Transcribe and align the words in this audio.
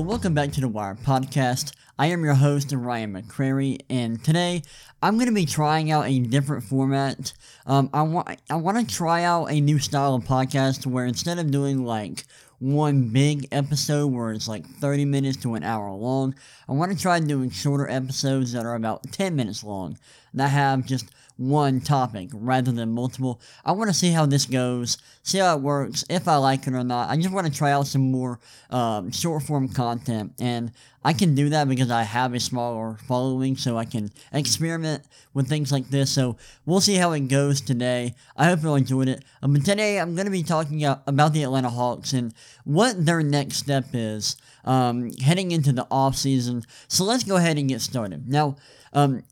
Welcome 0.00 0.32
back 0.32 0.52
to 0.52 0.62
the 0.62 0.68
Wire 0.68 0.94
Podcast. 0.94 1.72
I 1.98 2.06
am 2.06 2.24
your 2.24 2.32
host, 2.32 2.72
Ryan 2.72 3.12
McCrary, 3.12 3.80
and 3.90 4.24
today 4.24 4.62
I'm 5.02 5.16
going 5.16 5.28
to 5.28 5.34
be 5.34 5.44
trying 5.44 5.90
out 5.90 6.08
a 6.08 6.18
different 6.20 6.64
format. 6.64 7.34
Um, 7.66 7.90
I 7.92 8.00
want 8.02 8.40
I 8.48 8.56
want 8.56 8.78
to 8.78 8.94
try 8.94 9.24
out 9.24 9.52
a 9.52 9.60
new 9.60 9.78
style 9.78 10.14
of 10.14 10.24
podcast 10.24 10.86
where 10.86 11.04
instead 11.04 11.38
of 11.38 11.50
doing 11.50 11.84
like 11.84 12.24
one 12.60 13.10
big 13.10 13.46
episode 13.52 14.06
where 14.06 14.32
it's 14.32 14.48
like 14.48 14.66
30 14.66 15.04
minutes 15.04 15.36
to 15.42 15.54
an 15.54 15.62
hour 15.62 15.92
long, 15.92 16.34
I 16.66 16.72
want 16.72 16.92
to 16.92 16.98
try 16.98 17.20
doing 17.20 17.50
shorter 17.50 17.88
episodes 17.88 18.52
that 18.52 18.64
are 18.64 18.74
about 18.74 19.12
10 19.12 19.36
minutes 19.36 19.62
long 19.62 19.98
that 20.32 20.48
have 20.48 20.86
just 20.86 21.10
one 21.40 21.80
topic 21.80 22.28
rather 22.34 22.70
than 22.70 22.92
multiple. 22.92 23.40
I 23.64 23.72
want 23.72 23.88
to 23.88 23.94
see 23.94 24.10
how 24.10 24.26
this 24.26 24.44
goes, 24.44 24.98
see 25.22 25.38
how 25.38 25.56
it 25.56 25.62
works, 25.62 26.04
if 26.10 26.28
I 26.28 26.36
like 26.36 26.66
it 26.66 26.74
or 26.74 26.84
not. 26.84 27.08
I 27.08 27.16
just 27.16 27.32
want 27.32 27.46
to 27.46 27.52
try 27.52 27.72
out 27.72 27.86
some 27.86 28.10
more 28.10 28.38
um, 28.68 29.10
short 29.10 29.44
form 29.44 29.70
content, 29.70 30.34
and 30.38 30.70
I 31.02 31.14
can 31.14 31.34
do 31.34 31.48
that 31.48 31.66
because 31.66 31.90
I 31.90 32.02
have 32.02 32.34
a 32.34 32.40
smaller 32.40 32.98
following, 33.08 33.56
so 33.56 33.78
I 33.78 33.86
can 33.86 34.10
experiment 34.34 35.04
with 35.32 35.48
things 35.48 35.72
like 35.72 35.88
this. 35.88 36.10
So 36.10 36.36
we'll 36.66 36.82
see 36.82 36.96
how 36.96 37.12
it 37.12 37.28
goes 37.28 37.62
today. 37.62 38.14
I 38.36 38.44
hope 38.44 38.62
you 38.62 38.74
enjoyed 38.74 39.08
it. 39.08 39.24
Um, 39.42 39.54
but 39.54 39.64
today 39.64 39.98
I'm 39.98 40.14
going 40.14 40.26
to 40.26 40.30
be 40.30 40.42
talking 40.42 40.84
about 40.84 41.32
the 41.32 41.42
Atlanta 41.42 41.70
Hawks 41.70 42.12
and 42.12 42.34
what 42.64 43.06
their 43.06 43.22
next 43.22 43.56
step 43.56 43.86
is 43.94 44.36
um, 44.66 45.10
heading 45.12 45.52
into 45.52 45.72
the 45.72 45.86
off 45.90 46.16
season. 46.16 46.64
So 46.88 47.04
let's 47.04 47.24
go 47.24 47.36
ahead 47.36 47.56
and 47.56 47.66
get 47.66 47.80
started. 47.80 48.28
Now, 48.28 48.56
um, 48.92 49.22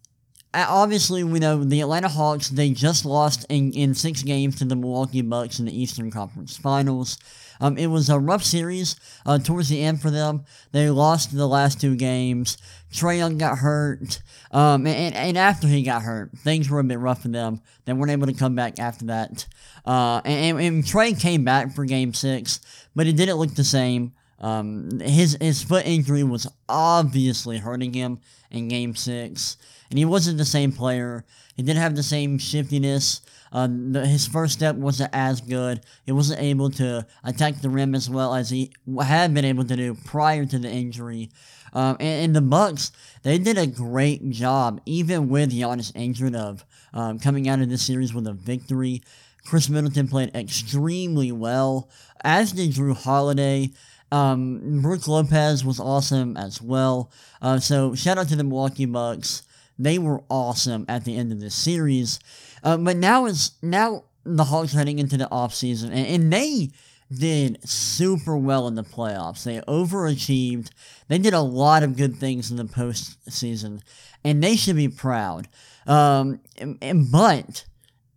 obviously, 0.55 1.25
we 1.25 1.39
know 1.39 1.63
the 1.63 1.81
Atlanta 1.81 2.09
Hawks, 2.09 2.49
they 2.49 2.71
just 2.71 3.05
lost 3.05 3.47
in, 3.49 3.73
in 3.73 3.95
six 3.95 4.23
games 4.23 4.57
to 4.57 4.65
the 4.65 4.77
Milwaukee 4.77 5.23
Bucks 5.23 5.59
in 5.59 5.67
the 5.67 5.81
Eastern 5.81 6.11
Conference 6.11 6.57
Finals. 6.57 7.19
Um, 7.61 7.77
it 7.77 7.89
was 7.89 8.09
a 8.09 8.19
rough 8.19 8.45
series 8.45 8.97
uh, 9.27 9.39
towards 9.39 9.69
the 9.69 9.83
end 9.83 10.01
for 10.01 10.11
them. 10.11 10.45
They 10.73 10.91
lost 10.91 11.37
the 11.37 11.49
last 11.49 11.81
two 11.81 11.97
games. 11.97 12.57
Trae 12.93 13.19
Young 13.19 13.37
got 13.37 13.59
hurt. 13.59 14.23
Um, 14.53 14.87
and, 14.87 15.15
and 15.15 15.37
after 15.37 15.67
he 15.67 15.83
got 15.83 16.03
hurt, 16.03 16.31
things 16.39 16.71
were 16.71 16.79
a 16.79 16.85
bit 16.85 16.99
rough 16.99 17.23
for 17.23 17.29
them. 17.29 17.61
They 17.85 17.93
weren't 17.93 18.13
able 18.13 18.27
to 18.29 18.33
come 18.33 18.55
back 18.55 18.79
after 18.79 19.07
that. 19.07 19.47
Uh, 19.85 20.21
and, 20.25 20.61
and 20.61 20.85
Trae 20.85 21.19
came 21.19 21.45
back 21.45 21.75
for 21.75 21.85
game 21.85 22.15
six, 22.15 22.61
but 22.95 23.07
it 23.07 23.17
didn't 23.17 23.37
look 23.37 23.55
the 23.55 23.65
same. 23.65 24.13
Um, 24.41 25.01
his 25.01 25.37
his 25.41 25.63
foot 25.63 25.87
injury 25.87 26.23
was 26.23 26.47
obviously 26.69 27.59
hurting 27.59 27.93
him 27.93 28.21
in 28.51 28.69
Game 28.69 28.95
Six, 28.95 29.57
and 29.91 29.99
he 29.99 30.05
wasn't 30.05 30.39
the 30.39 30.45
same 30.45 30.73
player. 30.73 31.25
He 31.57 31.63
didn't 31.63 31.83
have 31.83 31.97
the 31.97 32.03
same 32.03 32.39
shiftiness. 32.39 33.21
Uh, 33.51 33.67
the, 33.69 34.07
his 34.07 34.27
first 34.27 34.53
step 34.53 34.77
wasn't 34.77 35.11
as 35.13 35.41
good. 35.41 35.81
He 36.05 36.13
wasn't 36.13 36.41
able 36.41 36.71
to 36.73 37.07
attack 37.25 37.61
the 37.61 37.71
rim 37.71 37.95
as 37.95 38.09
well 38.09 38.35
as 38.35 38.51
he 38.51 38.73
had 39.03 39.35
been 39.35 39.45
able 39.45 39.65
to 39.65 39.77
do 39.77 39.97
prior 40.05 40.45
to 40.47 40.59
the 40.59 40.71
injury. 40.71 41.31
Um, 41.73 41.97
and, 42.01 42.25
and, 42.25 42.37
the 42.37 42.41
Bucks, 42.41 42.93
they 43.23 43.39
did 43.39 43.59
a 43.59 43.67
great 43.67 44.31
job, 44.31 44.81
even 44.87 45.29
with 45.29 45.53
Giannis 45.53 45.93
injured, 45.95 46.35
of 46.35 46.65
um, 46.95 47.19
coming 47.19 47.49
out 47.49 47.61
of 47.61 47.69
this 47.69 47.83
series 47.83 48.15
with 48.15 48.27
a 48.27 48.33
victory. 48.33 49.03
Khris 49.45 49.69
Middleton 49.69 50.09
played 50.09 50.35
extremely 50.35 51.33
well, 51.33 51.91
as 52.23 52.53
did 52.53 52.71
Jrue 52.73 52.97
Holiday. 52.97 53.71
Um, 54.11 54.81
Brook 54.81 55.07
Lopez 55.07 55.65
was 55.65 55.81
awesome 55.81 56.37
as 56.37 56.63
well. 56.63 57.11
Uh, 57.43 57.59
so 57.59 57.95
shout 57.95 58.19
out 58.19 58.29
to 58.29 58.37
the 58.37 58.45
Milwaukee 58.45 58.87
Bucks. 58.87 59.43
They 59.79 59.99
were 59.99 60.23
awesome 60.29 60.85
at 60.89 61.05
the 61.05 61.17
end 61.17 61.33
of 61.33 61.41
this 61.41 61.55
series. 61.55 62.19
Uh, 62.65 62.77
but 62.77 62.97
now 62.97 63.27
it's 63.27 63.53
now 63.63 64.05
the 64.25 64.45
Hawks 64.45 64.73
heading 64.73 64.99
into 64.99 65.17
the 65.17 65.29
offseason, 65.31 65.87
and, 65.87 66.07
and 66.07 66.33
they 66.33 66.71
did 67.11 67.67
super 67.69 68.37
well 68.37 68.67
in 68.67 68.75
the 68.75 68.83
playoffs. 68.83 69.45
They 69.45 69.61
overachieved. 69.61 70.71
They 71.09 71.19
did 71.19 71.35
a 71.35 71.41
lot 71.41 71.83
of 71.83 71.97
good 71.97 72.17
things 72.17 72.51
in 72.51 72.57
the 72.57 72.65
postseason, 72.65 73.81
and 74.25 74.43
they 74.43 74.57
should 74.57 74.77
be 74.77 74.89
proud. 74.89 75.49
Um, 75.87 76.41
and, 76.59 76.77
and, 76.83 77.11
but 77.11 77.65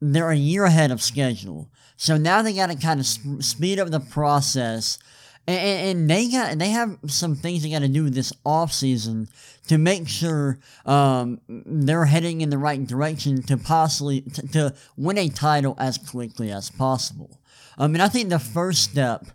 they're 0.01 0.31
a 0.31 0.35
year 0.35 0.65
ahead 0.65 0.91
of 0.91 1.01
schedule, 1.01 1.69
so 1.95 2.17
now 2.17 2.41
they 2.41 2.53
got 2.53 2.69
to 2.69 2.75
kind 2.75 2.99
of 2.99 3.05
sp- 3.05 3.39
speed 3.41 3.79
up 3.79 3.89
the 3.89 3.99
process 3.99 4.97
and, 5.47 5.99
and, 5.99 6.09
they 6.09 6.29
got 6.29 6.57
they 6.57 6.69
have 6.69 6.97
some 7.07 7.35
things 7.35 7.63
they 7.63 7.71
got 7.71 7.79
to 7.79 7.87
do 7.87 8.09
this 8.09 8.31
off 8.45 8.71
season 8.71 9.27
to 9.67 9.77
make 9.77 10.07
sure 10.07 10.59
um, 10.85 11.41
they're 11.47 12.05
heading 12.05 12.41
in 12.41 12.49
the 12.49 12.57
right 12.57 12.85
direction 12.85 13.41
to 13.43 13.57
possibly 13.57 14.21
t- 14.21 14.47
to 14.49 14.73
win 14.97 15.17
a 15.17 15.29
title 15.29 15.75
as 15.79 15.97
quickly 15.97 16.51
as 16.51 16.69
possible. 16.69 17.39
I 17.77 17.87
mean, 17.87 18.01
I 18.01 18.07
think 18.07 18.29
the 18.29 18.39
first 18.39 18.83
step 18.83 19.25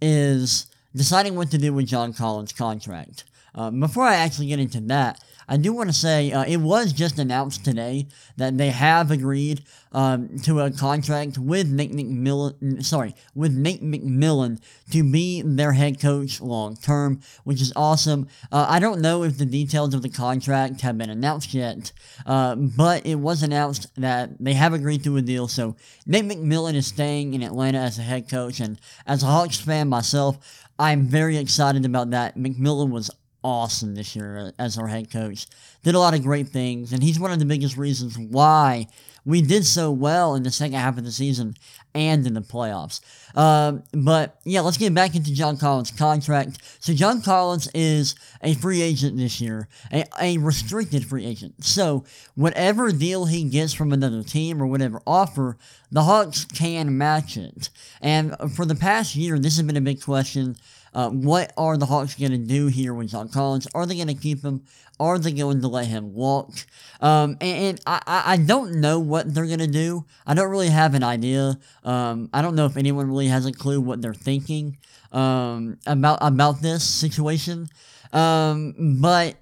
is 0.00 0.66
deciding 0.94 1.34
what 1.34 1.50
to 1.50 1.58
do 1.58 1.72
with 1.72 1.86
John 1.86 2.12
Collins' 2.12 2.52
contract. 2.52 3.24
Um, 3.54 3.80
before 3.80 4.04
I 4.04 4.16
actually 4.16 4.46
get 4.46 4.60
into 4.60 4.80
that, 4.82 5.22
I 5.50 5.56
do 5.56 5.72
want 5.72 5.88
to 5.88 5.92
say 5.92 6.30
uh, 6.30 6.44
it 6.44 6.58
was 6.58 6.92
just 6.92 7.18
announced 7.18 7.64
today 7.64 8.06
that 8.36 8.56
they 8.56 8.70
have 8.70 9.10
agreed 9.10 9.64
um, 9.90 10.38
to 10.44 10.60
a 10.60 10.70
contract 10.70 11.38
with 11.38 11.68
Nate 11.68 11.90
McMillan. 11.90 12.84
Sorry, 12.84 13.16
with 13.34 13.52
Nate 13.52 13.82
McMillan 13.82 14.60
to 14.92 15.02
be 15.02 15.42
their 15.42 15.72
head 15.72 16.00
coach 16.00 16.40
long 16.40 16.76
term, 16.76 17.20
which 17.42 17.60
is 17.60 17.72
awesome. 17.74 18.28
Uh, 18.52 18.66
I 18.68 18.78
don't 18.78 19.00
know 19.00 19.24
if 19.24 19.38
the 19.38 19.44
details 19.44 19.92
of 19.92 20.02
the 20.02 20.08
contract 20.08 20.82
have 20.82 20.96
been 20.96 21.10
announced 21.10 21.52
yet, 21.52 21.90
uh, 22.26 22.54
but 22.54 23.04
it 23.04 23.16
was 23.16 23.42
announced 23.42 23.92
that 23.96 24.30
they 24.38 24.54
have 24.54 24.72
agreed 24.72 25.02
to 25.02 25.16
a 25.16 25.22
deal. 25.22 25.48
So 25.48 25.74
Nate 26.06 26.26
McMillan 26.26 26.74
is 26.74 26.86
staying 26.86 27.34
in 27.34 27.42
Atlanta 27.42 27.78
as 27.78 27.98
a 27.98 28.02
head 28.02 28.30
coach, 28.30 28.60
and 28.60 28.78
as 29.04 29.24
a 29.24 29.26
Hawks 29.26 29.58
fan 29.58 29.88
myself, 29.88 30.38
I'm 30.78 31.08
very 31.08 31.36
excited 31.36 31.84
about 31.84 32.10
that. 32.10 32.38
McMillan 32.38 32.90
was 32.90 33.10
awesome 33.42 33.94
this 33.94 34.14
year 34.14 34.52
as 34.58 34.78
our 34.78 34.88
head 34.88 35.10
coach. 35.10 35.46
Did 35.82 35.94
a 35.94 35.98
lot 35.98 36.14
of 36.14 36.22
great 36.22 36.48
things, 36.48 36.92
and 36.92 37.02
he's 37.02 37.18
one 37.18 37.32
of 37.32 37.38
the 37.38 37.44
biggest 37.44 37.76
reasons 37.76 38.18
why 38.18 38.86
we 39.24 39.42
did 39.42 39.66
so 39.66 39.90
well 39.90 40.34
in 40.34 40.42
the 40.42 40.50
second 40.50 40.78
half 40.78 40.98
of 40.98 41.04
the 41.04 41.12
season 41.12 41.54
and 41.94 42.26
in 42.26 42.34
the 42.34 42.40
playoffs. 42.40 43.00
Um, 43.36 43.82
but 43.92 44.38
yeah, 44.44 44.60
let's 44.60 44.76
get 44.76 44.94
back 44.94 45.14
into 45.14 45.34
John 45.34 45.56
Collins' 45.56 45.90
contract. 45.90 46.58
So 46.80 46.94
John 46.94 47.20
Collins 47.20 47.68
is 47.74 48.14
a 48.42 48.54
free 48.54 48.80
agent 48.82 49.16
this 49.16 49.40
year, 49.40 49.68
a, 49.92 50.04
a 50.20 50.38
restricted 50.38 51.04
free 51.04 51.26
agent. 51.26 51.64
So 51.64 52.04
whatever 52.34 52.92
deal 52.92 53.26
he 53.26 53.44
gets 53.44 53.72
from 53.72 53.92
another 53.92 54.22
team 54.22 54.62
or 54.62 54.66
whatever 54.66 55.00
offer, 55.06 55.56
the 55.90 56.04
Hawks 56.04 56.44
can 56.44 56.96
match 56.96 57.36
it. 57.36 57.70
And 58.00 58.36
for 58.54 58.64
the 58.64 58.76
past 58.76 59.16
year, 59.16 59.38
this 59.38 59.56
has 59.56 59.66
been 59.66 59.76
a 59.76 59.80
big 59.80 60.02
question 60.02 60.56
uh, 60.94 61.10
what 61.10 61.52
are 61.56 61.76
the 61.76 61.86
Hawks 61.86 62.14
going 62.14 62.32
to 62.32 62.38
do 62.38 62.66
here 62.66 62.92
with 62.94 63.10
John 63.10 63.28
Collins? 63.28 63.68
Are 63.74 63.86
they 63.86 63.94
going 63.94 64.08
to 64.08 64.14
keep 64.14 64.42
him? 64.42 64.64
Are 64.98 65.18
they 65.18 65.32
going 65.32 65.60
to 65.60 65.68
let 65.68 65.86
him 65.86 66.12
walk? 66.12 66.50
Um, 67.00 67.36
and, 67.40 67.58
and 67.58 67.80
I, 67.86 68.22
I 68.26 68.36
don't 68.36 68.80
know 68.80 68.98
what 68.98 69.32
they're 69.32 69.46
going 69.46 69.60
to 69.60 69.66
do. 69.66 70.04
I 70.26 70.34
don't 70.34 70.50
really 70.50 70.68
have 70.68 70.94
an 70.94 71.02
idea. 71.02 71.58
Um, 71.84 72.28
I 72.32 72.42
don't 72.42 72.54
know 72.54 72.66
if 72.66 72.76
anyone 72.76 73.08
really 73.08 73.28
has 73.28 73.46
a 73.46 73.52
clue 73.52 73.80
what 73.80 74.02
they're 74.02 74.12
thinking 74.12 74.78
um, 75.12 75.78
about 75.86 76.18
about 76.20 76.60
this 76.60 76.84
situation. 76.84 77.68
Um, 78.12 78.98
but 79.00 79.36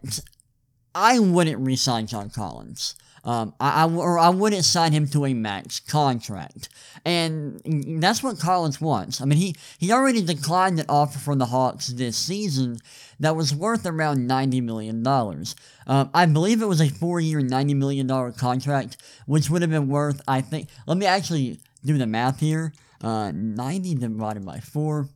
I 0.94 1.19
wouldn't 1.19 1.58
resign 1.58 2.06
John 2.06 2.31
Collins. 2.31 2.94
Um, 3.28 3.53
I, 3.61 3.84
I, 3.84 3.91
or 3.91 4.19
I 4.19 4.31
wouldn't 4.31 4.65
sign 4.65 4.93
him 4.93 5.06
to 5.09 5.27
a 5.27 5.34
max 5.34 5.81
contract. 5.81 6.71
And 7.05 7.61
that's 8.03 8.22
what 8.22 8.41
Collins 8.41 8.81
wants. 8.81 9.21
I 9.21 9.27
mean, 9.27 9.37
he, 9.37 9.55
he 9.78 9.93
already 9.93 10.22
declined 10.22 10.81
an 10.81 10.87
offer 10.89 11.19
from 11.19 11.37
the 11.37 11.44
Hawks 11.44 11.88
this 11.88 12.17
season 12.17 12.78
that 13.21 13.37
was 13.37 13.55
worth 13.55 13.84
around 13.84 14.31
$90 14.31 14.62
million. 14.62 15.06
Um, 15.06 16.11
I 16.14 16.25
believe 16.25 16.62
it 16.62 16.69
was 16.69 16.81
a 16.81 16.88
four 16.88 17.20
year, 17.20 17.43
$90 17.43 17.76
million 17.76 18.32
contract, 18.32 18.97
which 19.26 19.50
would 19.50 19.61
have 19.61 19.70
been 19.70 19.88
worth, 19.88 20.23
I 20.26 20.41
think, 20.41 20.70
let 20.87 20.97
me 20.97 21.05
actually 21.05 21.61
do 21.85 21.99
the 21.99 22.06
math 22.06 22.41
here. 22.41 22.73
Uh, 23.05 23.31
90 23.35 23.97
divided 23.97 24.47
by 24.47 24.61
4, 24.61 25.06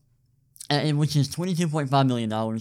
and, 0.68 0.98
which 0.98 1.16
is 1.16 1.34
$22.5 1.34 2.06
million 2.06 2.60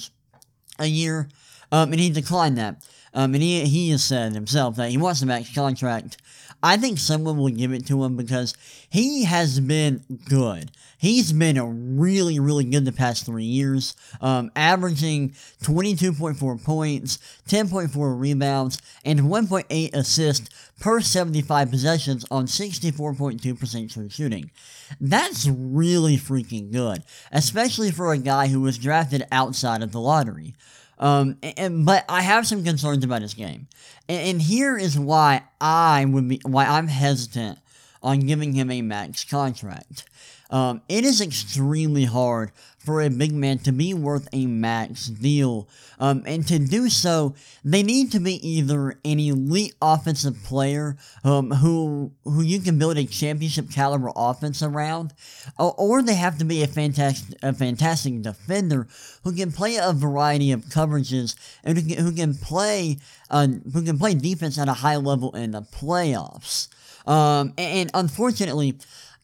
a 0.80 0.86
year. 0.86 1.28
Um, 1.72 1.92
and 1.92 2.00
he 2.00 2.10
declined 2.10 2.58
that. 2.58 2.86
Um, 3.14 3.34
and 3.34 3.44
he, 3.44 3.66
he 3.66 3.90
has 3.90 4.04
said 4.04 4.34
himself 4.34 4.76
that 4.78 4.90
he 4.90 4.98
wants 4.98 5.22
a 5.22 5.26
max 5.26 5.54
contract. 5.54 6.18
I 6.64 6.78
think 6.78 7.00
someone 7.00 7.38
will 7.38 7.50
give 7.50 7.74
it 7.74 7.88
to 7.88 8.04
him 8.04 8.16
because 8.16 8.54
he 8.90 9.24
has 9.26 9.60
been 9.60 10.04
good. 10.30 10.72
He's 10.98 11.34
been 11.34 11.98
really, 11.98 12.40
really 12.40 12.64
good 12.64 12.86
the 12.86 12.92
past 12.92 13.26
three 13.26 13.44
years, 13.44 13.96
um, 14.22 14.52
averaging 14.56 15.32
22.4 15.64 16.64
points, 16.64 17.18
10.4 17.50 18.20
rebounds, 18.20 18.80
and 19.04 19.22
1.8 19.22 19.96
assists 19.96 20.72
per 20.80 21.02
75 21.02 21.72
possessions 21.72 22.24
on 22.30 22.46
64.2% 22.46 23.92
true 23.92 24.10
shooting. 24.10 24.52
That's 25.00 25.48
really 25.48 26.18
freaking 26.18 26.72
good, 26.72 27.02
especially 27.32 27.90
for 27.90 28.14
a 28.14 28.20
guy 28.20 28.48
who 28.48 28.62
was 28.62 28.78
drafted 28.78 29.24
outside 29.32 29.82
of 29.82 29.92
the 29.92 30.00
lottery. 30.00 30.54
Um, 31.02 31.38
and, 31.42 31.86
but 31.86 32.06
I 32.08 32.22
have 32.22 32.46
some 32.46 32.64
concerns 32.64 33.04
about 33.04 33.24
his 33.24 33.34
game, 33.34 33.68
and, 34.08 34.22
and 34.30 34.42
here 34.42 34.78
is 34.78 34.98
why 34.98 35.44
I 35.60 36.06
would 36.06 36.30
be 36.30 36.40
why 36.44 36.66
I'm 36.66 36.88
hesitant 36.88 37.58
on 38.04 38.20
giving 38.22 38.54
him 38.54 38.70
a 38.70 38.82
max 38.84 39.24
contract. 39.24 40.06
Um, 40.52 40.82
it 40.90 41.06
is 41.06 41.22
extremely 41.22 42.06
hard 42.06 42.52
for 42.78 43.02
a 43.02 43.10
big 43.10 43.32
man 43.32 43.60
to 43.60 43.72
be 43.72 43.94
worth 43.94 44.28
a 44.34 44.46
max 44.48 45.06
deal. 45.06 45.68
Um, 46.00 46.24
and 46.26 46.48
to 46.48 46.58
do 46.58 46.90
so, 46.90 47.36
they 47.64 47.84
need 47.84 48.12
to 48.12 48.20
be 48.20 48.46
either 48.48 49.00
an 49.06 49.20
elite 49.20 49.76
offensive 49.82 50.44
player 50.44 50.98
um, 51.24 51.52
who 51.52 52.12
who 52.24 52.42
you 52.42 52.60
can 52.60 52.80
build 52.80 52.98
a 52.98 53.06
championship 53.06 53.70
caliber 53.72 54.12
offense 54.16 54.64
around, 54.64 55.14
or, 55.58 56.02
they 56.02 56.16
have 56.16 56.40
to 56.40 56.46
be 56.46 56.64
a 56.64 56.68
fantastic 56.68 57.38
a 57.44 57.54
fantastic 57.54 58.22
defender 58.24 58.88
who 59.24 59.32
can 59.32 59.52
play 59.52 59.76
a 59.76 59.94
variety 59.94 60.52
of 60.52 60.62
coverages 60.66 61.36
and 61.64 61.78
who 61.78 61.88
can, 61.88 62.04
who 62.04 62.12
can 62.12 62.34
play 62.34 62.98
uh, 63.30 63.48
who 63.72 63.84
can 63.84 64.00
play 64.00 64.16
defense 64.16 64.58
at 64.58 64.68
a 64.68 64.74
high 64.74 64.96
level 64.96 65.36
in 65.36 65.52
the 65.52 65.62
playoffs. 65.62 66.68
Um, 67.06 67.54
and, 67.58 67.60
and 67.60 67.92
unfortunately, 67.94 68.78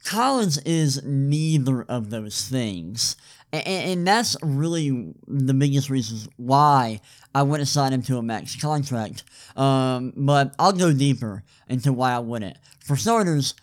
Collins 0.03 0.57
is 0.59 1.03
neither 1.03 1.83
of 1.83 2.09
those 2.09 2.47
things. 2.47 3.15
And, 3.51 3.67
and 3.67 4.07
that's 4.07 4.35
really 4.41 5.13
the 5.27 5.53
biggest 5.53 5.89
reasons 5.89 6.27
why 6.37 7.01
I 7.33 7.43
wouldn't 7.43 7.69
sign 7.69 7.93
him 7.93 8.01
to 8.03 8.17
a 8.17 8.23
max 8.23 8.55
contract. 8.59 9.23
Um, 9.55 10.13
but 10.15 10.55
I'll 10.59 10.73
go 10.73 10.93
deeper 10.93 11.43
into 11.67 11.93
why 11.93 12.13
I 12.13 12.19
wouldn't. 12.19 12.57
For 12.79 12.95
starters, 12.95 13.53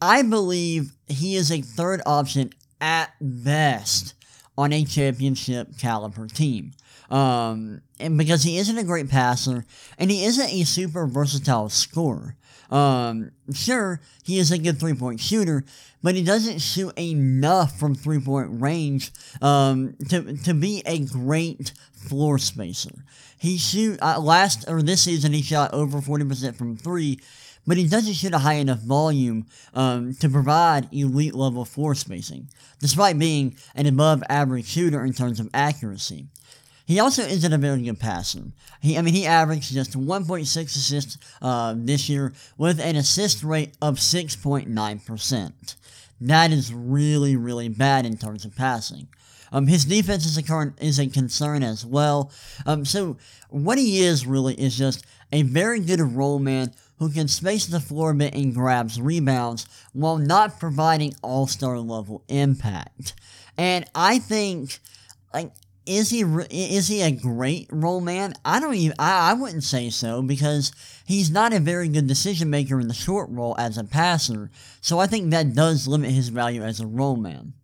I 0.00 0.22
believe 0.22 0.92
he 1.06 1.36
is 1.36 1.50
a 1.50 1.60
third 1.62 2.02
option 2.06 2.52
at 2.80 3.12
best 3.20 4.14
on 4.56 4.72
a 4.72 4.84
championship 4.84 5.78
caliber 5.78 6.26
team. 6.26 6.72
Um, 7.10 7.82
and 8.00 8.18
because 8.18 8.42
he 8.42 8.58
isn't 8.58 8.78
a 8.78 8.84
great 8.84 9.08
passer 9.08 9.64
and 9.98 10.10
he 10.10 10.24
isn't 10.24 10.48
a 10.48 10.64
super 10.64 11.06
versatile 11.06 11.68
scorer. 11.68 12.36
Um, 12.70 13.30
sure, 13.52 14.00
he 14.24 14.38
is 14.38 14.50
a 14.50 14.58
good 14.58 14.80
three 14.80 14.94
point 14.94 15.20
shooter, 15.20 15.64
but 16.02 16.14
he 16.14 16.24
doesn't 16.24 16.60
shoot 16.60 16.92
enough 16.98 17.78
from 17.78 17.94
three 17.94 18.20
point 18.20 18.60
range 18.60 19.12
um, 19.42 19.94
to, 20.08 20.36
to 20.38 20.54
be 20.54 20.82
a 20.86 21.00
great 21.00 21.72
floor 21.92 22.38
spacer. 22.38 23.04
He 23.38 23.58
shoot 23.58 24.00
uh, 24.00 24.20
last 24.20 24.64
or 24.68 24.82
this 24.82 25.02
season 25.02 25.32
he 25.32 25.42
shot 25.42 25.74
over 25.74 25.98
40% 25.98 26.56
from 26.56 26.76
three, 26.76 27.20
but 27.66 27.76
he 27.76 27.86
doesn't 27.86 28.14
shoot 28.14 28.32
a 28.32 28.38
high 28.38 28.54
enough 28.54 28.80
volume 28.80 29.46
um, 29.74 30.14
to 30.14 30.28
provide 30.28 30.88
elite 30.92 31.34
level 31.34 31.64
floor 31.64 31.94
spacing, 31.94 32.48
despite 32.80 33.18
being 33.18 33.56
an 33.74 33.86
above 33.86 34.22
average 34.28 34.66
shooter 34.66 35.04
in 35.04 35.12
terms 35.12 35.40
of 35.40 35.50
accuracy. 35.52 36.26
He 36.86 37.00
also 37.00 37.22
isn't 37.22 37.52
a 37.52 37.58
very 37.58 37.82
good 37.82 37.98
passer. 37.98 38.42
He, 38.80 38.98
I 38.98 39.02
mean, 39.02 39.14
he 39.14 39.26
averaged 39.26 39.72
just 39.72 39.98
1.6 39.98 40.64
assists 40.64 41.16
uh, 41.40 41.74
this 41.76 42.08
year 42.08 42.32
with 42.58 42.78
an 42.78 42.96
assist 42.96 43.42
rate 43.42 43.74
of 43.80 43.96
6.9%. 43.96 45.76
That 46.20 46.52
is 46.52 46.72
really, 46.72 47.36
really 47.36 47.68
bad 47.68 48.06
in 48.06 48.16
terms 48.16 48.44
of 48.44 48.54
passing. 48.54 49.08
Um, 49.50 49.66
his 49.66 49.84
defense 49.84 50.26
is 50.26 50.36
a 50.36 50.42
current 50.42 50.74
is 50.80 50.98
a 50.98 51.06
concern 51.06 51.62
as 51.62 51.86
well. 51.86 52.32
Um, 52.66 52.84
so 52.84 53.16
what 53.50 53.78
he 53.78 54.02
is 54.02 54.26
really 54.26 54.54
is 54.54 54.76
just 54.76 55.06
a 55.32 55.42
very 55.42 55.80
good 55.80 56.00
roll 56.00 56.38
man 56.40 56.72
who 56.98 57.10
can 57.10 57.28
space 57.28 57.66
the 57.66 57.80
floor 57.80 58.10
a 58.10 58.14
bit 58.14 58.34
and 58.34 58.54
grabs 58.54 59.00
rebounds 59.00 59.66
while 59.92 60.18
not 60.18 60.58
providing 60.58 61.14
all 61.22 61.46
star 61.46 61.78
level 61.78 62.24
impact. 62.28 63.14
And 63.56 63.84
I 63.94 64.18
think, 64.18 64.80
like, 65.32 65.52
is 65.86 66.10
he 66.10 66.22
is 66.50 66.88
he 66.88 67.02
a 67.02 67.10
great 67.10 67.68
roll 67.70 68.00
man? 68.00 68.34
I 68.44 68.60
don't 68.60 68.74
even 68.74 68.96
I, 68.98 69.30
I 69.30 69.34
wouldn't 69.34 69.64
say 69.64 69.90
so 69.90 70.22
because 70.22 70.72
he's 71.06 71.30
not 71.30 71.52
a 71.52 71.60
very 71.60 71.88
good 71.88 72.06
decision 72.06 72.50
maker 72.50 72.80
in 72.80 72.88
the 72.88 72.94
short 72.94 73.28
roll 73.30 73.54
as 73.58 73.78
a 73.78 73.84
passer. 73.84 74.50
So 74.80 74.98
I 74.98 75.06
think 75.06 75.30
that 75.30 75.54
does 75.54 75.86
limit 75.86 76.10
his 76.10 76.28
value 76.28 76.62
as 76.62 76.80
a 76.80 76.86
roll 76.86 77.16
man. 77.16 77.54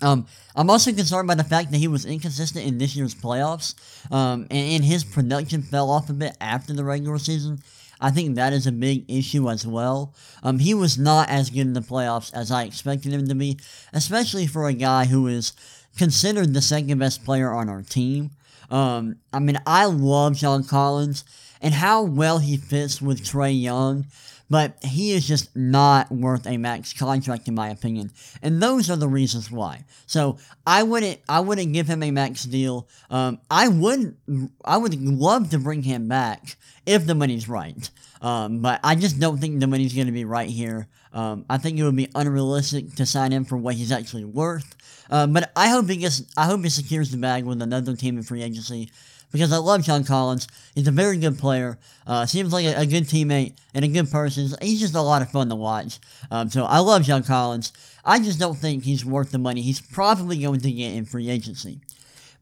Um, 0.00 0.26
I'm 0.56 0.68
also 0.68 0.92
concerned 0.92 1.28
by 1.28 1.36
the 1.36 1.44
fact 1.44 1.70
that 1.70 1.78
he 1.78 1.86
was 1.86 2.04
inconsistent 2.04 2.66
in 2.66 2.78
this 2.78 2.96
year's 2.96 3.14
playoffs, 3.14 3.74
um, 4.12 4.48
and, 4.50 4.72
and 4.72 4.84
his 4.84 5.04
production 5.04 5.62
fell 5.62 5.90
off 5.90 6.10
a 6.10 6.12
bit 6.12 6.36
after 6.40 6.72
the 6.72 6.84
regular 6.84 7.18
season. 7.18 7.62
I 8.00 8.10
think 8.10 8.34
that 8.34 8.52
is 8.52 8.66
a 8.66 8.72
big 8.72 9.08
issue 9.08 9.48
as 9.48 9.64
well. 9.64 10.12
Um, 10.42 10.58
he 10.58 10.74
was 10.74 10.98
not 10.98 11.30
as 11.30 11.50
good 11.50 11.60
in 11.60 11.72
the 11.72 11.80
playoffs 11.80 12.34
as 12.34 12.50
I 12.50 12.64
expected 12.64 13.12
him 13.12 13.28
to 13.28 13.34
be, 13.36 13.60
especially 13.92 14.48
for 14.48 14.66
a 14.66 14.72
guy 14.72 15.04
who 15.04 15.28
is 15.28 15.52
considered 15.96 16.54
the 16.54 16.62
second 16.62 16.98
best 16.98 17.24
player 17.24 17.52
on 17.52 17.68
our 17.68 17.82
team. 17.82 18.30
Um, 18.70 19.16
I 19.32 19.38
mean, 19.38 19.58
I 19.66 19.84
love 19.84 20.36
John 20.36 20.64
Collins 20.64 21.24
and 21.60 21.74
how 21.74 22.02
well 22.02 22.38
he 22.38 22.56
fits 22.56 23.02
with 23.02 23.22
Trae 23.22 23.60
Young, 23.60 24.06
but 24.48 24.76
he 24.82 25.12
is 25.12 25.26
just 25.26 25.54
not 25.54 26.10
worth 26.10 26.46
a 26.46 26.56
max 26.56 26.92
contract 26.92 27.48
in 27.48 27.54
my 27.54 27.68
opinion. 27.68 28.10
And 28.42 28.62
those 28.62 28.90
are 28.90 28.96
the 28.96 29.08
reasons 29.08 29.50
why. 29.50 29.84
So 30.06 30.38
I 30.66 30.82
wouldn't, 30.82 31.20
I 31.28 31.40
wouldn't 31.40 31.72
give 31.72 31.86
him 31.86 32.02
a 32.02 32.10
max 32.10 32.44
deal. 32.44 32.88
Um, 33.10 33.40
I 33.50 33.68
would, 33.68 34.16
I 34.64 34.78
would 34.78 35.00
love 35.00 35.50
to 35.50 35.58
bring 35.58 35.82
him 35.82 36.08
back 36.08 36.56
if 36.86 37.06
the 37.06 37.14
money's 37.14 37.48
right. 37.48 37.90
Um, 38.20 38.60
but 38.60 38.80
I 38.82 38.94
just 38.94 39.20
don't 39.20 39.38
think 39.38 39.60
the 39.60 39.66
money's 39.66 39.94
going 39.94 40.06
to 40.06 40.12
be 40.12 40.24
right 40.24 40.48
here. 40.48 40.88
Um, 41.12 41.44
I 41.48 41.58
think 41.58 41.78
it 41.78 41.84
would 41.84 41.96
be 41.96 42.08
unrealistic 42.14 42.94
to 42.94 43.06
sign 43.06 43.32
him 43.32 43.44
for 43.44 43.56
what 43.56 43.74
he's 43.74 43.92
actually 43.92 44.24
worth. 44.24 44.76
Um, 45.10 45.32
but 45.32 45.52
I 45.54 45.68
hope 45.68 45.88
he 45.88 45.96
gets, 45.96 46.22
I 46.36 46.46
hope 46.46 46.62
he 46.62 46.70
secures 46.70 47.10
the 47.10 47.18
bag 47.18 47.44
with 47.44 47.60
another 47.60 47.94
team 47.96 48.16
in 48.16 48.22
free 48.22 48.42
agency 48.42 48.90
because 49.32 49.52
I 49.52 49.56
love 49.56 49.82
John 49.82 50.04
Collins. 50.04 50.46
He's 50.74 50.86
a 50.86 50.92
very 50.92 51.16
good 51.16 51.38
player. 51.38 51.78
Uh, 52.06 52.26
seems 52.26 52.52
like 52.52 52.66
a, 52.66 52.80
a, 52.80 52.86
good 52.86 53.04
teammate 53.04 53.56
and 53.74 53.84
a 53.84 53.88
good 53.88 54.10
person. 54.10 54.48
He's 54.60 54.80
just 54.80 54.94
a 54.94 55.00
lot 55.00 55.22
of 55.22 55.30
fun 55.30 55.48
to 55.48 55.54
watch. 55.54 55.98
Um, 56.30 56.50
so 56.50 56.64
I 56.64 56.78
love 56.78 57.02
John 57.02 57.24
Collins. 57.24 57.72
I 58.04 58.18
just 58.18 58.38
don't 58.38 58.56
think 58.56 58.84
he's 58.84 59.04
worth 59.04 59.30
the 59.30 59.38
money 59.38 59.62
he's 59.62 59.80
probably 59.80 60.38
going 60.38 60.60
to 60.60 60.70
get 60.70 60.92
in 60.92 61.04
free 61.04 61.30
agency. 61.30 61.80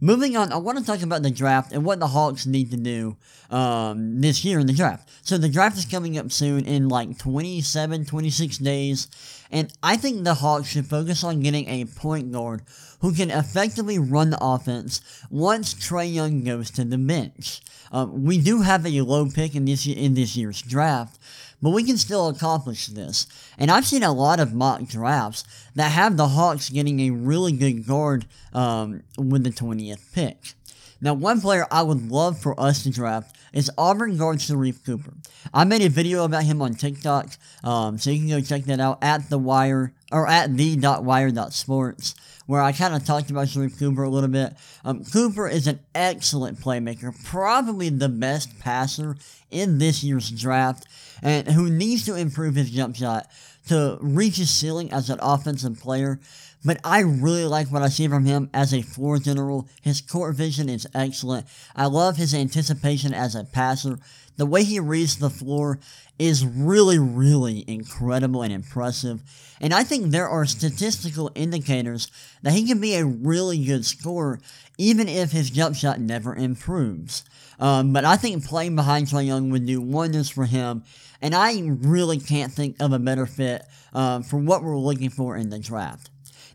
Moving 0.02 0.34
on, 0.34 0.50
I 0.50 0.56
want 0.56 0.78
to 0.78 0.84
talk 0.84 1.02
about 1.02 1.22
the 1.22 1.30
draft 1.30 1.72
and 1.72 1.84
what 1.84 2.00
the 2.00 2.06
Hawks 2.06 2.46
need 2.46 2.70
to 2.70 2.78
do 2.78 3.16
um, 3.50 4.22
this 4.22 4.42
year 4.46 4.58
in 4.58 4.66
the 4.66 4.72
draft. 4.72 5.10
So 5.22 5.36
the 5.36 5.48
draft 5.48 5.76
is 5.76 5.84
coming 5.84 6.16
up 6.16 6.32
soon 6.32 6.64
in 6.64 6.88
like 6.88 7.18
27, 7.18 8.06
26 8.06 8.58
days. 8.58 9.08
And 9.50 9.70
I 9.82 9.98
think 9.98 10.24
the 10.24 10.34
Hawks 10.34 10.68
should 10.68 10.86
focus 10.86 11.22
on 11.22 11.40
getting 11.40 11.68
a 11.68 11.84
point 11.84 12.32
guard 12.32 12.62
who 13.00 13.14
can 13.14 13.30
effectively 13.30 13.98
run 13.98 14.30
the 14.30 14.38
offense 14.40 15.02
once 15.28 15.74
Trae 15.74 16.10
Young 16.10 16.44
goes 16.44 16.70
to 16.72 16.84
the 16.84 16.96
bench. 16.96 17.60
Um, 17.92 18.24
we 18.24 18.38
do 18.38 18.62
have 18.62 18.86
a 18.86 19.00
low 19.02 19.28
pick 19.28 19.54
in 19.54 19.64
this 19.64 19.86
in 19.86 20.14
this 20.14 20.36
year's 20.36 20.62
draft, 20.62 21.18
but 21.62 21.70
we 21.70 21.84
can 21.84 21.96
still 21.96 22.28
accomplish 22.28 22.86
this. 22.86 23.26
And 23.58 23.70
I've 23.70 23.86
seen 23.86 24.02
a 24.02 24.12
lot 24.12 24.40
of 24.40 24.54
mock 24.54 24.84
drafts 24.84 25.44
that 25.74 25.92
have 25.92 26.16
the 26.16 26.28
Hawks 26.28 26.70
getting 26.70 27.00
a 27.00 27.10
really 27.10 27.52
good 27.52 27.86
guard 27.86 28.26
um, 28.52 29.02
with 29.18 29.44
the 29.44 29.50
20th 29.50 30.12
pick. 30.12 30.54
Now, 31.00 31.14
one 31.14 31.40
player 31.40 31.66
I 31.70 31.82
would 31.82 32.10
love 32.10 32.38
for 32.38 32.58
us 32.60 32.82
to 32.82 32.90
draft 32.90 33.36
is 33.52 33.70
Auburn 33.78 34.16
guard 34.18 34.38
Sharife 34.38 34.84
Cooper. 34.84 35.14
I 35.52 35.64
made 35.64 35.82
a 35.82 35.88
video 35.88 36.24
about 36.24 36.44
him 36.44 36.60
on 36.60 36.74
TikTok, 36.74 37.30
um, 37.64 37.98
so 37.98 38.10
you 38.10 38.18
can 38.18 38.28
go 38.28 38.40
check 38.40 38.64
that 38.64 38.80
out 38.80 38.98
at 39.02 39.30
the 39.30 39.38
wire 39.38 39.94
or 40.12 40.28
at 40.28 40.56
the.wire.sports, 40.56 42.14
where 42.46 42.60
I 42.60 42.72
kind 42.72 42.94
of 42.94 43.04
talked 43.04 43.30
about 43.30 43.48
Sharife 43.48 43.78
Cooper 43.78 44.02
a 44.02 44.10
little 44.10 44.28
bit. 44.28 44.54
Um, 44.84 45.04
Cooper 45.04 45.48
is 45.48 45.66
an 45.66 45.80
excellent 45.94 46.58
playmaker, 46.58 47.14
probably 47.24 47.88
the 47.88 48.08
best 48.08 48.58
passer 48.58 49.16
in 49.50 49.78
this 49.78 50.04
year's 50.04 50.30
draft, 50.30 50.86
and 51.22 51.48
who 51.48 51.70
needs 51.70 52.04
to 52.06 52.14
improve 52.14 52.56
his 52.56 52.70
jump 52.70 52.96
shot 52.96 53.26
to 53.70 53.98
reach 54.00 54.36
his 54.36 54.50
ceiling 54.50 54.92
as 54.92 55.10
an 55.10 55.18
offensive 55.22 55.80
player 55.80 56.20
but 56.64 56.78
I 56.84 57.00
really 57.00 57.46
like 57.46 57.68
what 57.68 57.82
I 57.82 57.88
see 57.88 58.06
from 58.08 58.26
him 58.26 58.50
as 58.52 58.74
a 58.74 58.82
floor 58.82 59.18
general. 59.18 59.68
His 59.80 60.00
court 60.00 60.36
vision 60.36 60.68
is 60.68 60.86
excellent. 60.94 61.46
I 61.74 61.86
love 61.86 62.16
his 62.16 62.34
anticipation 62.34 63.14
as 63.14 63.34
a 63.34 63.44
passer. 63.44 63.98
The 64.36 64.46
way 64.46 64.64
he 64.64 64.80
reads 64.80 65.16
the 65.16 65.30
floor 65.30 65.78
is 66.18 66.44
really, 66.44 66.98
really 66.98 67.64
incredible 67.66 68.42
and 68.42 68.52
impressive. 68.52 69.22
And 69.60 69.74
I 69.74 69.84
think 69.84 70.10
there 70.10 70.28
are 70.28 70.46
statistical 70.46 71.30
indicators 71.34 72.08
that 72.42 72.52
he 72.52 72.66
can 72.66 72.80
be 72.80 72.94
a 72.94 73.04
really 73.04 73.62
good 73.64 73.84
scorer, 73.84 74.40
even 74.78 75.08
if 75.08 75.32
his 75.32 75.50
jump 75.50 75.76
shot 75.76 76.00
never 76.00 76.34
improves. 76.34 77.24
Um, 77.58 77.92
but 77.92 78.04
I 78.04 78.16
think 78.16 78.46
playing 78.46 78.76
behind 78.76 79.06
Trae 79.06 79.26
Young 79.26 79.50
would 79.50 79.66
do 79.66 79.80
wonders 79.80 80.30
for 80.30 80.46
him, 80.46 80.84
and 81.20 81.34
I 81.34 81.60
really 81.62 82.18
can't 82.18 82.52
think 82.52 82.76
of 82.80 82.92
a 82.92 82.98
better 82.98 83.26
fit 83.26 83.62
uh, 83.92 84.22
for 84.22 84.38
what 84.38 84.62
we're 84.62 84.78
looking 84.78 85.10
for 85.10 85.36
in 85.36 85.50
the 85.50 85.58
draft. 85.58 86.10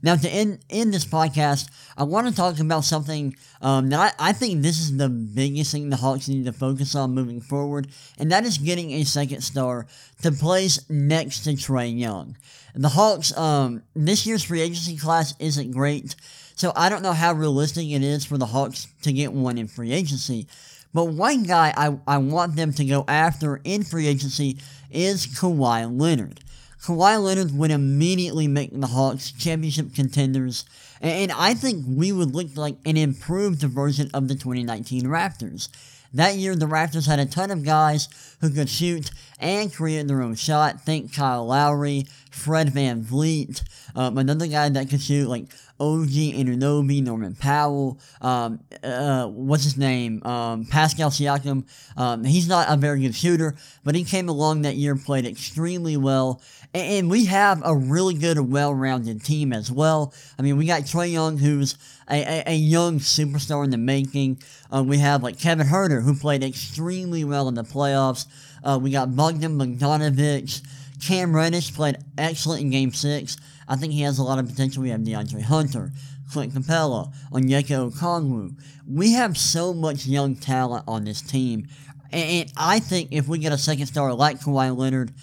Now, 0.05 0.15
to 0.15 0.29
end, 0.29 0.59
end 0.69 0.93
this 0.93 1.03
podcast, 1.03 1.67
I 1.97 2.03
want 2.03 2.27
to 2.27 2.35
talk 2.35 2.59
about 2.59 2.85
something 2.85 3.35
um, 3.59 3.89
that 3.89 4.15
I, 4.19 4.29
I 4.29 4.33
think 4.33 4.62
this 4.62 4.79
is 4.79 4.95
the 4.95 5.09
biggest 5.09 5.71
thing 5.71 5.89
the 5.89 5.95
Hawks 5.95 6.27
need 6.27 6.45
to 6.45 6.53
focus 6.53 6.93
on 6.93 7.15
moving 7.15 7.41
forward, 7.41 7.88
and 8.19 8.31
that 8.31 8.45
is 8.45 8.59
getting 8.59 8.91
a 8.91 9.03
second 9.03 9.41
star 9.41 9.88
to 10.21 10.31
place 10.31 10.88
next 10.91 11.39
to 11.45 11.53
Trae 11.53 12.00
Young. 12.00 12.38
The 12.75 12.89
Hawks, 12.89 13.35
um, 13.35 13.81
this 13.95 14.27
year's 14.27 14.43
free 14.43 14.62
agency 14.62 14.95
class 14.95 15.33
isn't 15.39 15.71
great, 15.71 16.15
so 16.55 16.71
I 16.75 16.89
don't 16.89 17.01
know 17.01 17.13
how 17.13 17.33
realistic 17.33 17.89
it 17.89 18.03
is 18.03 18.25
for 18.25 18.38
the 18.38 18.45
Hawks 18.45 18.88
to 19.01 19.12
get 19.12 19.33
one 19.33 19.57
in 19.57 19.67
free 19.67 19.91
agency. 19.91 20.45
But 20.93 21.05
one 21.05 21.41
guy 21.43 21.74
I, 21.75 21.97
I 22.05 22.19
want 22.19 22.55
them 22.55 22.74
to 22.74 22.85
go 22.85 23.05
after 23.07 23.59
in 23.63 23.83
free 23.83 24.05
agency 24.05 24.59
is 24.91 25.25
Kawhi 25.25 26.00
Leonard. 26.00 26.41
Kawhi 26.84 27.22
Leonard 27.22 27.58
would 27.58 27.72
immediately 27.72 28.48
make 28.48 28.72
the 28.72 28.88
Hawks 28.88 29.32
championship 29.32 29.94
contenders, 29.94 30.65
and 31.01 31.32
I 31.32 31.53
think 31.53 31.86
we 31.88 32.12
would 32.12 32.34
look 32.34 32.55
like 32.55 32.75
an 32.86 32.98
improved 32.98 33.62
version 33.62 34.10
of 34.13 34.27
the 34.27 34.36
2019 34.36 35.03
Raptors. 35.03 35.70
That 36.13 36.38
year, 36.38 36.55
the 36.55 36.65
Raptors 36.65 37.08
had 37.08 37.20
a 37.20 37.25
ton 37.25 37.51
of 37.51 37.63
guys 37.65 38.08
who 38.39 38.50
could 38.50 38.70
shoot 38.70 39.12
and 39.38 39.74
create 39.74 40.08
their 40.08 40.22
own 40.22 40.36
shot. 40.36 40.79
Think 40.79 41.13
Kyle 41.13 41.46
Lowry, 41.46 42.08
Fred 42.32 42.70
VanVleet, 42.70 43.62
um, 43.98 44.17
another 44.17 44.48
guy 44.48 44.70
that 44.70 44.89
could 44.89 45.01
shoot 45.01 45.27
like 45.27 45.48
OG 45.77 46.08
Anunoby, 46.08 47.03
Norman 47.03 47.36
Powell, 47.36 48.00
um, 48.22 48.62
uh, 48.82 49.27
what's 49.27 49.65
his 49.65 49.77
name? 49.77 50.24
Um, 50.24 50.65
Pascal 50.65 51.10
Siakam. 51.10 51.65
Um, 51.98 52.24
he's 52.24 52.48
not 52.48 52.67
a 52.70 52.77
very 52.77 53.01
good 53.01 53.15
shooter, 53.15 53.55
but 53.84 53.94
he 53.94 54.05
came 54.05 54.29
along 54.29 54.62
that 54.62 54.75
year, 54.75 54.96
played 54.96 55.25
extremely 55.25 55.98
well, 55.98 56.41
and, 56.75 57.10
we 57.10 57.25
have 57.25 57.62
a 57.63 57.75
really 57.75 58.13
good, 58.15 58.39
well-rounded 58.39 59.24
team 59.24 59.53
as 59.53 59.72
well. 59.72 60.13
I 60.38 60.41
mean, 60.41 60.58
we 60.58 60.65
got 60.65 60.82
Trae 60.82 61.12
Young, 61.12 61.38
who's 61.38 61.77
a, 62.10 62.22
a, 62.22 62.44
a 62.48 62.55
young 62.55 63.00
superstar 63.00 63.63
in 63.63 63.70
the 63.70 63.77
making. 63.77 64.41
Uh, 64.74 64.84
we 64.84 64.98
have 64.98 65.24
like 65.24 65.39
Kevin 65.39 65.67
Huerter, 65.67 66.03
who 66.03 66.15
played 66.15 66.44
extremely 66.44 67.24
well 67.24 67.48
in 67.48 67.55
the 67.55 67.63
playoffs. 67.63 68.25
Uh, 68.63 68.79
we 68.82 68.91
got 68.91 69.15
Bogdan 69.15 69.58
Bogdanovic. 69.58 70.62
Cam 71.05 71.36
Reddish 71.36 71.74
played 71.74 71.98
excellent 72.17 72.62
in 72.62 72.70
Game 72.70 72.91
6. 72.91 73.38
I 73.67 73.75
think 73.75 73.94
he 73.94 74.01
has 74.01 74.17
a 74.17 74.24
lot 74.24 74.39
of 74.39 74.48
potential. 74.48 74.84
We 74.84 74.89
have 74.89 75.01
DeAndre 75.01 75.41
Hunter, 75.41 75.91
Clint 76.32 76.53
Capela, 76.53 77.13
Onyeka 77.32 77.91
Okongwu. 77.91 78.55
We 78.88 79.13
have 79.13 79.38
so 79.38 79.74
much 79.74 80.05
young 80.05 80.36
talent 80.36 80.84
on 80.88 81.05
this 81.05 81.22
team. 81.22 81.67
And 82.12 82.51
I 82.55 82.79
think 82.79 83.10
if 83.12 83.27
we 83.27 83.39
get 83.39 83.51
a 83.51 83.58
second 83.58 83.88
star 83.88 84.13
like 84.13 84.39
Kawhi 84.39 84.75
Leonard, 84.75 85.13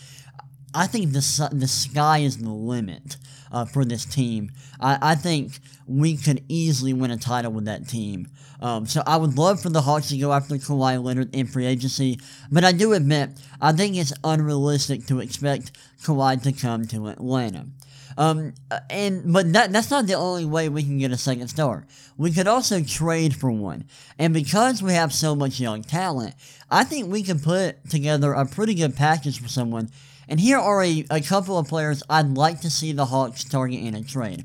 I 0.75 0.87
think 0.87 1.13
the, 1.13 1.49
the 1.53 1.69
sky 1.69 2.19
is 2.19 2.39
the 2.39 2.51
limit 2.51 3.17
uh, 3.51 3.65
for 3.65 3.85
this 3.85 4.05
team. 4.05 4.51
I, 4.81 4.99
I 5.03 5.15
think 5.15 5.59
we 5.87 6.17
could 6.17 6.43
easily 6.49 6.93
win 6.93 7.11
a 7.11 7.17
title 7.17 7.53
with 7.53 7.67
that 7.67 7.89
team. 7.89 8.29
Um, 8.61 8.87
so 8.87 9.03
I 9.07 9.17
would 9.17 9.37
love 9.37 9.61
for 9.61 9.71
the 9.71 9.83
Hawks 9.83 10.09
to 10.11 10.17
go 10.17 10.33
after 10.33 10.55
Kawhi 10.55 11.03
Leonard 11.03 11.35
in 11.35 11.49
free 11.49 11.67
agency, 11.67 12.21
but 12.51 12.65
I 12.65 12.71
do 12.71 12.93
admit 12.93 13.31
I 13.61 13.73
think 13.73 13.97
it's 13.97 14.13
unrealistic 14.23 15.07
to 15.07 15.19
expect 15.19 15.73
Kawhi 16.05 16.41
to 16.45 16.53
come 16.53 16.87
to 16.87 17.09
Atlanta. 17.09 17.67
Um, 18.17 18.55
and 18.91 19.33
but 19.33 19.53
that 19.55 19.73
that's 19.73 19.91
not 19.91 20.07
the 20.07 20.15
only 20.15 20.45
way 20.45 20.69
we 20.69 20.83
can 20.83 20.99
get 20.99 21.13
a 21.13 21.17
second 21.17 21.49
star. 21.49 21.87
We 22.17 22.31
could 22.31 22.47
also 22.47 22.83
trade 22.83 23.35
for 23.35 23.51
one, 23.51 23.85
and 24.19 24.35
because 24.35 24.83
we 24.83 24.93
have 24.93 25.13
so 25.13 25.35
much 25.35 25.59
young 25.59 25.83
talent, 25.83 26.35
I 26.71 26.85
think 26.85 27.11
we 27.11 27.23
can 27.23 27.41
put 27.41 27.89
together 27.89 28.33
a 28.33 28.47
pretty 28.47 28.75
good 28.75 28.97
package 28.97 29.41
for 29.41 29.49
someone. 29.49 29.91
And 30.29 30.41
here 30.41 30.59
are 30.59 30.83
a, 30.83 31.05
a 31.11 31.21
couple 31.21 31.59
of 31.59 31.69
players 31.69 32.03
I'd 32.09 32.37
like 32.37 32.61
to 32.63 32.71
see 32.71 32.93
the 32.93 33.07
Hawks 33.07 33.45
target 33.45 33.81
in 33.81 33.95
a 33.95 34.03
trade. 34.03 34.45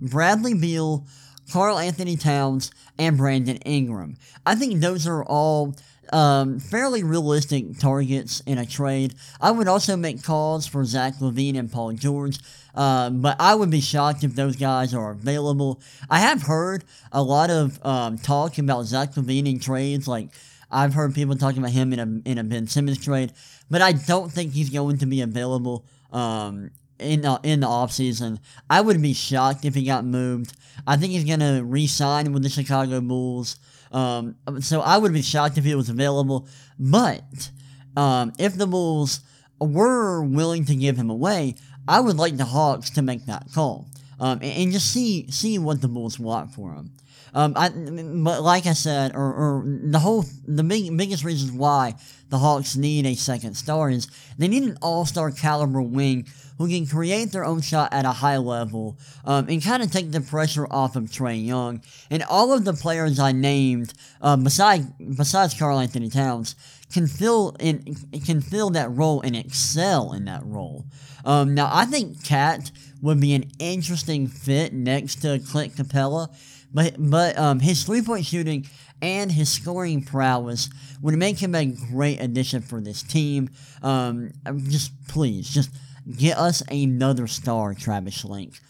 Bradley 0.00 0.54
Beal, 0.54 1.04
Karl-Anthony 1.52 2.16
Towns, 2.16 2.70
and 2.98 3.16
Brandon 3.16 3.56
Ingram. 3.58 4.16
I 4.46 4.54
think 4.54 4.80
those 4.80 5.06
are 5.06 5.24
all 5.24 5.74
um, 6.12 6.58
fairly 6.58 7.02
realistic 7.02 7.78
targets 7.78 8.40
in 8.40 8.58
a 8.58 8.66
trade. 8.66 9.14
I 9.40 9.50
would 9.50 9.68
also 9.68 9.96
make 9.96 10.22
calls 10.22 10.66
for 10.66 10.84
Zach 10.84 11.14
LaVine 11.20 11.58
and 11.58 11.70
Paul 11.70 11.92
George, 11.92 12.38
uh, 12.74 13.10
but 13.10 13.36
I 13.38 13.54
would 13.54 13.70
be 13.70 13.80
shocked 13.80 14.24
if 14.24 14.34
those 14.34 14.56
guys 14.56 14.94
are 14.94 15.10
available. 15.10 15.80
I 16.08 16.20
have 16.20 16.42
heard 16.42 16.84
a 17.12 17.22
lot 17.22 17.50
of 17.50 17.84
um, 17.84 18.18
talk 18.18 18.58
about 18.58 18.86
Zach 18.86 19.14
LaVine 19.14 19.46
in 19.48 19.60
trades, 19.60 20.08
like 20.08 20.30
I've 20.70 20.94
heard 20.94 21.14
people 21.14 21.36
talking 21.36 21.58
about 21.58 21.72
him 21.72 21.92
in 21.92 21.98
a 21.98 22.28
in 22.28 22.38
a 22.38 22.44
Ben 22.44 22.66
Simmons 22.66 23.02
trade, 23.02 23.32
but 23.70 23.82
I 23.82 23.92
don't 23.92 24.30
think 24.30 24.52
he's 24.52 24.70
going 24.70 24.98
to 24.98 25.06
be 25.06 25.20
available 25.20 25.86
um, 26.12 26.70
in 26.98 27.22
the, 27.22 27.40
in 27.42 27.60
the 27.60 27.66
offseason. 27.66 28.38
I 28.68 28.80
would 28.80 29.00
be 29.00 29.12
shocked 29.12 29.64
if 29.64 29.74
he 29.74 29.84
got 29.84 30.04
moved. 30.04 30.56
I 30.86 30.96
think 30.96 31.12
he's 31.12 31.24
going 31.24 31.40
to 31.40 31.62
re 31.64 31.86
sign 31.86 32.32
with 32.32 32.42
the 32.42 32.48
Chicago 32.48 33.00
Bulls. 33.00 33.56
Um, 33.92 34.36
so 34.60 34.80
I 34.80 34.98
would 34.98 35.12
be 35.12 35.22
shocked 35.22 35.58
if 35.58 35.64
he 35.64 35.74
was 35.74 35.88
available. 35.88 36.48
But 36.78 37.50
um, 37.96 38.32
if 38.38 38.54
the 38.54 38.66
Bulls 38.66 39.20
were 39.60 40.22
willing 40.22 40.64
to 40.66 40.74
give 40.74 40.96
him 40.96 41.10
away, 41.10 41.56
I 41.88 42.00
would 42.00 42.16
like 42.16 42.36
the 42.36 42.44
Hawks 42.44 42.90
to 42.90 43.02
make 43.02 43.26
that 43.26 43.46
call 43.52 43.88
um, 44.20 44.38
and, 44.42 44.44
and, 44.44 44.72
just 44.72 44.92
see 44.92 45.30
see 45.30 45.58
what 45.58 45.80
the 45.80 45.88
Bulls 45.88 46.18
want 46.18 46.52
for 46.52 46.74
him. 46.74 46.92
Um, 47.34 47.54
I, 47.56 47.68
but 47.68 48.42
like 48.42 48.66
I 48.66 48.72
said, 48.72 49.14
or, 49.14 49.20
or 49.20 49.64
the 49.66 49.98
whole 49.98 50.24
the 50.46 50.62
big, 50.62 50.96
biggest 50.96 51.24
reason 51.24 51.56
why 51.58 51.94
the 52.28 52.38
Hawks 52.38 52.76
need 52.76 53.06
a 53.06 53.14
second 53.14 53.54
star 53.54 53.90
is 53.90 54.08
they 54.38 54.48
need 54.48 54.62
an 54.62 54.78
all 54.82 55.04
star 55.04 55.30
caliber 55.30 55.82
wing 55.82 56.26
who 56.58 56.68
can 56.68 56.86
create 56.86 57.32
their 57.32 57.44
own 57.44 57.62
shot 57.62 57.90
at 57.90 58.04
a 58.04 58.12
high 58.12 58.36
level 58.36 58.98
um, 59.24 59.48
and 59.48 59.62
kind 59.62 59.82
of 59.82 59.90
take 59.90 60.12
the 60.12 60.20
pressure 60.20 60.66
off 60.70 60.94
of 60.94 61.04
Trae 61.04 61.42
Young. 61.42 61.82
And 62.10 62.22
all 62.24 62.52
of 62.52 62.66
the 62.66 62.74
players 62.74 63.18
I 63.18 63.32
named, 63.32 63.94
um, 64.20 64.44
besides 64.44 64.86
besides 65.16 65.54
Karl-Anthony 65.54 66.10
Towns, 66.10 66.56
can 66.92 67.06
fill 67.06 67.56
in 67.58 67.96
can 68.26 68.40
fill 68.40 68.70
that 68.70 68.90
role 68.90 69.22
and 69.22 69.34
excel 69.34 70.12
in 70.12 70.26
that 70.26 70.44
role. 70.44 70.84
Um, 71.24 71.54
now 71.54 71.70
I 71.72 71.86
think 71.86 72.24
KAT 72.24 72.70
would 73.00 73.20
be 73.20 73.34
an 73.34 73.50
interesting 73.58 74.26
fit 74.26 74.72
next 74.72 75.22
to 75.22 75.38
Clint 75.38 75.74
Capela, 75.76 76.28
but 76.72 76.94
but 76.98 77.38
um, 77.38 77.60
his 77.60 77.84
three 77.84 78.02
point 78.02 78.26
shooting 78.26 78.66
and 79.02 79.32
his 79.32 79.48
scoring 79.50 80.02
prowess 80.02 80.68
would 81.00 81.16
make 81.16 81.38
him 81.38 81.54
a 81.54 81.66
great 81.66 82.20
addition 82.20 82.62
for 82.62 82.80
this 82.80 83.02
team. 83.02 83.50
Um, 83.82 84.32
just 84.68 84.92
please, 85.08 85.48
just 85.48 85.70
Get 86.16 86.38
us 86.38 86.62
another 86.70 87.26
star, 87.26 87.74
Travis 87.74 88.22
Schlenk. 88.22 88.60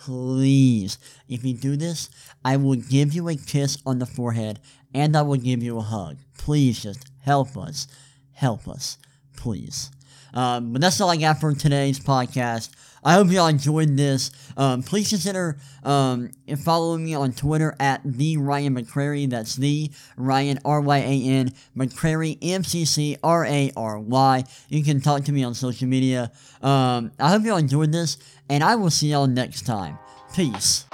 Please. 0.00 0.98
If 1.28 1.44
you 1.44 1.54
do 1.54 1.76
this, 1.76 2.10
I 2.44 2.56
will 2.56 2.76
give 2.76 3.14
you 3.14 3.28
a 3.28 3.36
kiss 3.36 3.78
on 3.86 3.98
the 3.98 4.06
forehead 4.06 4.60
and 4.94 5.16
I 5.16 5.22
will 5.22 5.36
give 5.36 5.62
you 5.62 5.78
a 5.78 5.82
hug. 5.82 6.18
Please 6.36 6.82
just 6.82 7.04
help 7.22 7.56
us. 7.56 7.86
Help 8.32 8.66
us. 8.66 8.98
Please. 9.36 9.90
Um, 10.34 10.72
but 10.72 10.82
that's 10.82 11.00
all 11.00 11.10
I 11.10 11.16
got 11.16 11.40
for 11.40 11.54
today's 11.54 12.00
podcast. 12.00 12.70
I 13.02 13.14
hope 13.14 13.30
y'all 13.30 13.46
enjoyed 13.46 13.96
this. 13.96 14.30
Um, 14.56 14.82
please 14.82 15.08
consider 15.08 15.58
um, 15.84 16.30
following 16.64 17.04
me 17.04 17.14
on 17.14 17.32
Twitter 17.32 17.74
at 17.80 18.00
the 18.04 18.36
Ryan 18.36 18.76
McCrary. 18.76 19.28
That's 19.28 19.56
the 19.56 19.90
Ryan 20.16 20.58
R 20.64 20.80
Y 20.80 20.98
A 20.98 21.24
N 21.24 21.52
McCrary 21.76 22.38
M 22.42 22.64
C 22.64 22.84
C 22.84 23.16
R 23.22 23.46
A 23.46 23.72
R 23.76 23.98
Y. 23.98 24.44
You 24.68 24.84
can 24.84 25.00
talk 25.00 25.24
to 25.24 25.32
me 25.32 25.44
on 25.44 25.54
social 25.54 25.88
media. 25.88 26.30
Um, 26.62 27.12
I 27.18 27.30
hope 27.30 27.44
y'all 27.44 27.56
enjoyed 27.56 27.92
this, 27.92 28.18
and 28.48 28.62
I 28.62 28.76
will 28.76 28.90
see 28.90 29.08
y'all 29.08 29.26
next 29.26 29.62
time. 29.66 29.98
Peace. 30.34 30.84